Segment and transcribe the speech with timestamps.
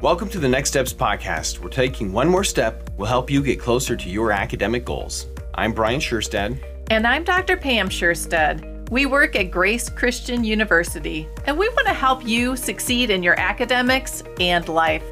[0.00, 1.58] Welcome to the Next Steps podcast.
[1.58, 5.26] We're taking one more step will help you get closer to your academic goals.
[5.56, 6.62] I'm Brian Scherstad.
[6.88, 7.56] And I'm Dr.
[7.56, 8.88] Pam Scherstad.
[8.90, 13.36] We work at Grace Christian University, and we want to help you succeed in your
[13.40, 15.02] academics and life.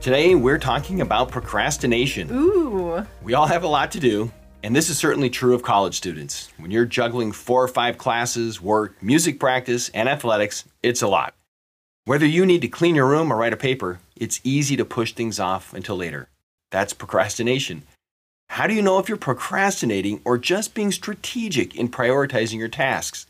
[0.00, 2.30] Today, we're talking about procrastination.
[2.32, 3.04] Ooh.
[3.22, 6.50] We all have a lot to do, and this is certainly true of college students.
[6.56, 11.34] When you're juggling four or five classes, work, music practice, and athletics, it's a lot.
[12.06, 15.12] Whether you need to clean your room or write a paper, it's easy to push
[15.12, 16.28] things off until later.
[16.70, 17.82] That's procrastination.
[18.48, 23.26] How do you know if you're procrastinating or just being strategic in prioritizing your tasks?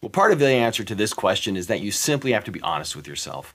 [0.00, 2.60] Well, part of the answer to this question is that you simply have to be
[2.62, 3.54] honest with yourself.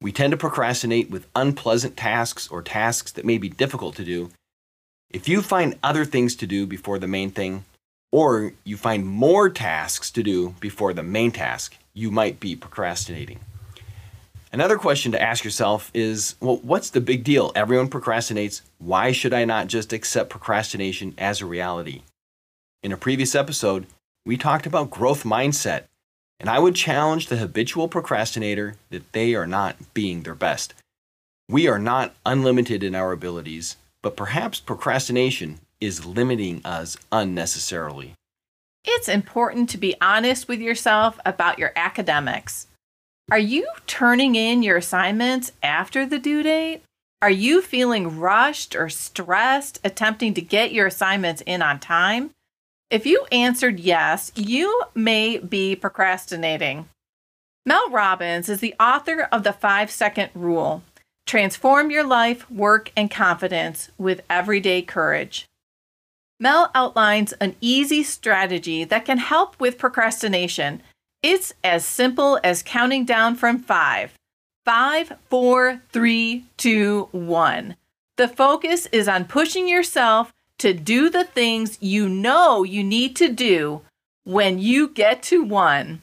[0.00, 4.30] We tend to procrastinate with unpleasant tasks or tasks that may be difficult to do.
[5.10, 7.64] If you find other things to do before the main thing,
[8.12, 13.40] or you find more tasks to do before the main task, you might be procrastinating.
[14.52, 17.52] Another question to ask yourself is well, what's the big deal?
[17.54, 18.62] Everyone procrastinates.
[18.78, 22.02] Why should I not just accept procrastination as a reality?
[22.82, 23.86] In a previous episode,
[24.26, 25.84] we talked about growth mindset,
[26.40, 30.74] and I would challenge the habitual procrastinator that they are not being their best.
[31.48, 38.14] We are not unlimited in our abilities, but perhaps procrastination is limiting us unnecessarily.
[38.84, 42.66] It's important to be honest with yourself about your academics.
[43.30, 46.82] Are you turning in your assignments after the due date?
[47.22, 52.32] Are you feeling rushed or stressed attempting to get your assignments in on time?
[52.90, 56.88] If you answered yes, you may be procrastinating.
[57.64, 60.82] Mel Robbins is the author of the five second rule
[61.24, 65.46] transform your life, work, and confidence with everyday courage.
[66.40, 70.82] Mel outlines an easy strategy that can help with procrastination
[71.22, 74.14] it's as simple as counting down from five.
[74.64, 77.76] Five, four, three, two, one.
[78.16, 83.28] The focus is on pushing yourself to do the things you know you need to
[83.28, 83.82] do
[84.24, 86.02] when you get to one.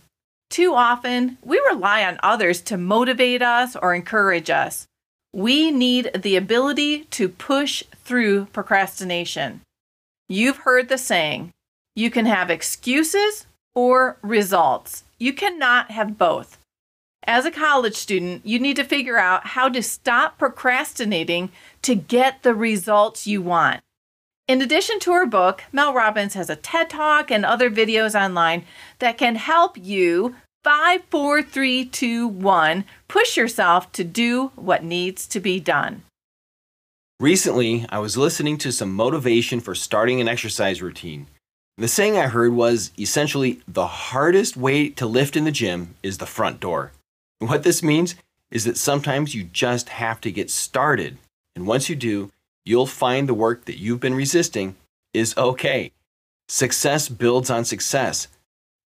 [0.49, 4.87] Too often, we rely on others to motivate us or encourage us.
[5.33, 9.61] We need the ability to push through procrastination.
[10.29, 11.51] You've heard the saying
[11.95, 13.45] you can have excuses
[13.75, 15.03] or results.
[15.19, 16.59] You cannot have both.
[17.23, 21.49] As a college student, you need to figure out how to stop procrastinating
[21.81, 23.81] to get the results you want.
[24.47, 28.63] In addition to her book, Mel Robbins has a TED Talk and other videos online
[28.99, 35.27] that can help you 5, 4, 3, 2, 1 push yourself to do what needs
[35.27, 36.03] to be done.
[37.19, 41.27] Recently, I was listening to some motivation for starting an exercise routine.
[41.79, 46.17] The saying I heard was essentially the hardest way to lift in the gym is
[46.17, 46.91] the front door.
[47.39, 48.15] And what this means
[48.49, 51.19] is that sometimes you just have to get started.
[51.55, 52.31] And once you do,
[52.65, 54.75] you'll find the work that you've been resisting
[55.13, 55.91] is okay.
[56.49, 58.27] Success builds on success.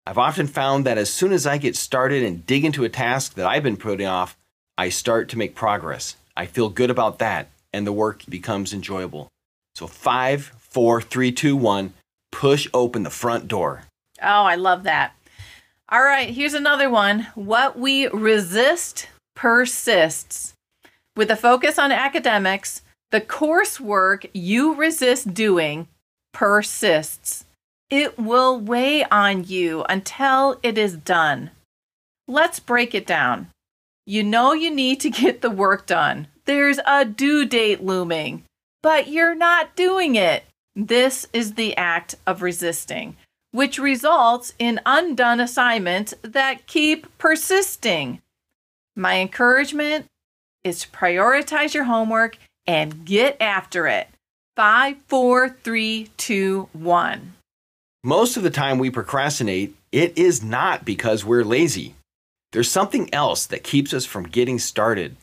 [0.06, 3.34] I've often found that as soon as I get started and dig into a task
[3.34, 4.34] that I've been putting off,
[4.78, 6.16] I start to make progress.
[6.34, 9.28] I feel good about that, and the work becomes enjoyable.
[9.74, 11.92] So, five, four, three, two, one
[12.38, 13.82] push open the front door.
[14.22, 15.12] Oh, I love that.
[15.88, 17.26] All right, here's another one.
[17.34, 20.52] What we resist persists.
[21.16, 25.88] With a focus on academics, the coursework you resist doing
[26.32, 27.44] persists.
[27.90, 31.50] It will weigh on you until it is done.
[32.28, 33.48] Let's break it down.
[34.06, 36.28] You know you need to get the work done.
[36.44, 38.44] There's a due date looming,
[38.80, 40.44] but you're not doing it.
[40.80, 43.16] This is the act of resisting,
[43.50, 48.22] which results in undone assignments that keep persisting.
[48.94, 50.06] My encouragement
[50.62, 54.06] is to prioritize your homework and get after it.
[54.54, 57.34] Five, four, three, two, one.
[58.04, 61.96] Most of the time we procrastinate, it is not because we're lazy.
[62.52, 65.16] There's something else that keeps us from getting started.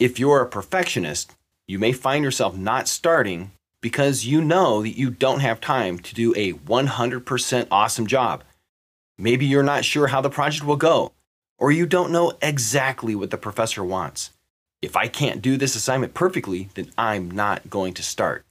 [0.00, 1.36] If you're a perfectionist,
[1.68, 3.52] you may find yourself not starting
[3.82, 8.42] because you know that you don't have time to do a 100% awesome job.
[9.18, 11.12] Maybe you're not sure how the project will go,
[11.58, 14.30] or you don't know exactly what the professor wants.
[14.80, 18.46] If I can't do this assignment perfectly, then I'm not going to start.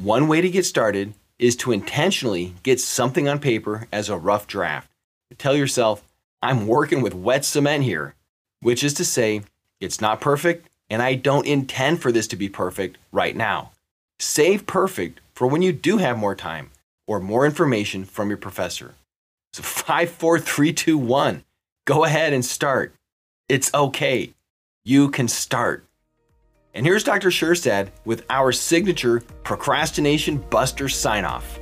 [0.00, 4.46] One way to get started is to intentionally get something on paper as a rough
[4.46, 4.88] draft.
[5.38, 6.02] Tell yourself,
[6.42, 8.14] I'm working with wet cement here,
[8.60, 9.42] which is to say,
[9.80, 13.72] it's not perfect, and I don't intend for this to be perfect right now.
[14.22, 16.72] Save perfect for when you do have more time
[17.06, 18.94] or more information from your professor.
[19.54, 21.42] So, five, four, three, two, one.
[21.86, 22.94] Go ahead and start.
[23.48, 24.34] It's okay.
[24.84, 25.86] You can start.
[26.74, 27.30] And here's Dr.
[27.30, 31.58] Scherstad with our signature procrastination buster sign off.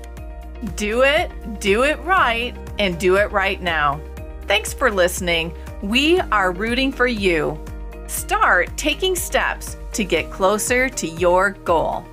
[0.75, 4.01] Do it, do it right, and do it right now.
[4.49, 5.55] Thanks for listening.
[5.81, 7.63] We are rooting for you.
[8.09, 12.05] Start taking steps to get closer to your goal.